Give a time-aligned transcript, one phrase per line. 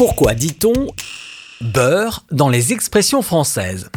[0.00, 0.86] Pourquoi dit-on
[1.60, 3.90] beurre dans les expressions françaises?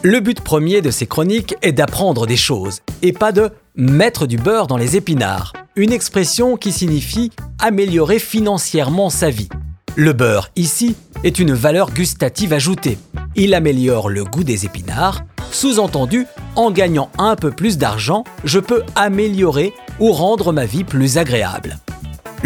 [0.00, 4.38] Le but premier de ces chroniques est d'apprendre des choses et pas de mettre du
[4.38, 9.50] beurre dans les épinards, une expression qui signifie améliorer financièrement sa vie.
[9.96, 12.96] Le beurre ici est une valeur gustative ajoutée.
[13.36, 16.26] Il améliore le goût des épinards, sous-entendu,
[16.56, 21.76] en gagnant un peu plus d'argent, je peux améliorer ou rendre ma vie plus agréable.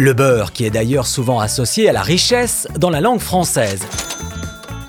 [0.01, 3.81] Le beurre qui est d'ailleurs souvent associé à la richesse dans la langue française.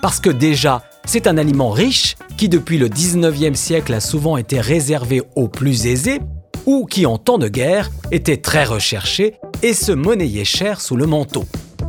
[0.03, 4.61] Parce que déjà, c'est un aliment riche qui depuis le 19e siècle a souvent été
[4.61, 6.21] réservé aux plus aisés
[6.65, 9.35] ou qui en temps de guerre était très recherché
[9.65, 11.45] et se monnayait cher sous le manteau.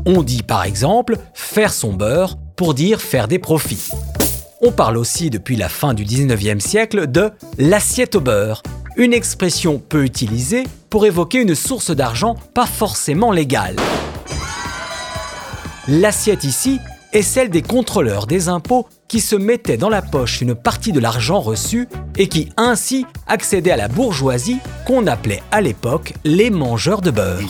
[0.07, 3.91] On dit par exemple faire son beurre pour dire faire des profits.
[4.63, 8.63] On parle aussi depuis la fin du 19e siècle de l'assiette au beurre,
[8.97, 13.77] une expression peu utilisée pour évoquer une source d'argent pas forcément légale.
[15.87, 16.79] L'assiette ici
[17.13, 20.99] est celle des contrôleurs des impôts qui se mettaient dans la poche une partie de
[20.99, 27.01] l'argent reçu et qui ainsi accédaient à la bourgeoisie qu'on appelait à l'époque les mangeurs
[27.01, 27.41] de beurre.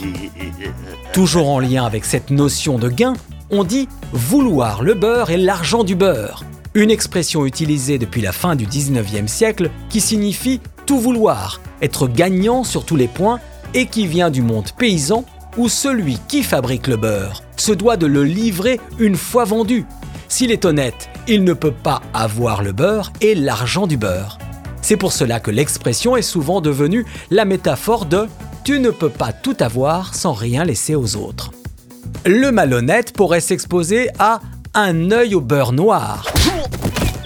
[1.14, 3.14] Toujours en lien avec cette notion de gain,
[3.50, 8.56] on dit vouloir le beurre et l'argent du beurre, une expression utilisée depuis la fin
[8.56, 13.40] du 19e siècle qui signifie tout vouloir, être gagnant sur tous les points
[13.74, 15.26] et qui vient du monde paysan
[15.58, 19.86] où celui qui fabrique le beurre se doit de le livrer une fois vendu.
[20.28, 24.38] S'il est honnête, il ne peut pas avoir le beurre et l'argent du beurre.
[24.82, 28.28] C'est pour cela que l'expression est souvent devenue la métaphore de
[28.64, 31.52] tu ne peux pas tout avoir sans rien laisser aux autres.
[32.26, 34.40] Le malhonnête pourrait s'exposer à
[34.74, 36.26] un œil au beurre noir,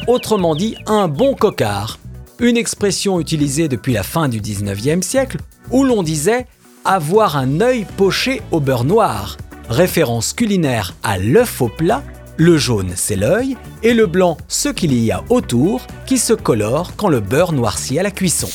[0.08, 2.00] autrement dit un bon cocard,
[2.40, 5.38] une expression utilisée depuis la fin du 19e siècle
[5.72, 6.48] où l'on disait
[6.84, 9.38] avoir un œil poché au beurre noir,
[9.70, 12.04] référence culinaire à l'œuf au plat,
[12.38, 16.92] le jaune c'est l'œil et le blanc ce qu'il y a autour qui se colore
[16.98, 18.50] quand le beurre noircit à la cuisson.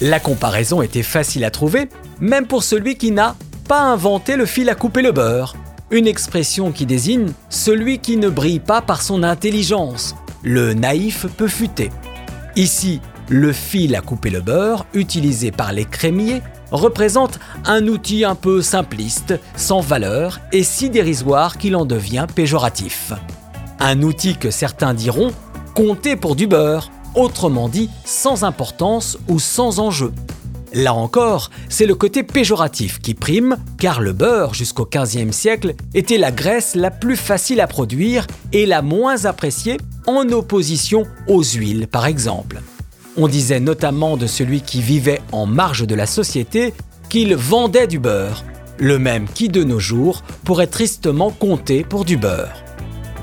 [0.00, 1.88] La comparaison était facile à trouver,
[2.20, 3.36] même pour celui qui n'a
[3.68, 5.54] pas inventé le fil à couper le beurre,
[5.90, 11.46] une expression qui désigne celui qui ne brille pas par son intelligence, le naïf peu
[11.46, 11.90] futé.
[12.56, 18.36] Ici, le fil à couper le beurre, utilisé par les crémiers, représente un outil un
[18.36, 23.12] peu simpliste, sans valeur et si dérisoire qu'il en devient péjoratif.
[23.80, 25.32] Un outil que certains diront
[25.74, 30.12] compter pour du beurre, autrement dit sans importance ou sans enjeu.
[30.72, 36.18] Là encore, c'est le côté péjoratif qui prime, car le beurre jusqu'au XVe siècle était
[36.18, 39.76] la graisse la plus facile à produire et la moins appréciée
[40.06, 42.60] en opposition aux huiles par exemple.
[43.16, 46.74] On disait notamment de celui qui vivait en marge de la société
[47.08, 48.44] qu'il vendait du beurre,
[48.78, 52.64] le même qui de nos jours pourrait tristement compter pour du beurre.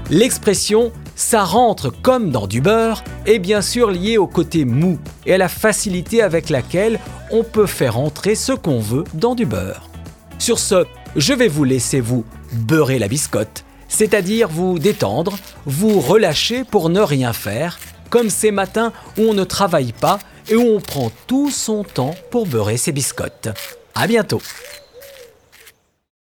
[0.10, 5.36] L'expression ça rentre comme dans du beurre est bien sûr lié au côté mou et
[5.36, 7.00] à la facilité avec laquelle
[7.30, 9.88] on peut faire entrer ce qu'on veut dans du beurre.
[10.40, 16.64] Sur ce, je vais vous laisser vous beurrer la biscotte, c'est-à-dire vous détendre, vous relâcher
[16.64, 17.78] pour ne rien faire,
[18.10, 20.18] comme ces matins où on ne travaille pas
[20.50, 23.50] et où on prend tout son temps pour beurrer ses biscottes.
[23.94, 24.42] À bientôt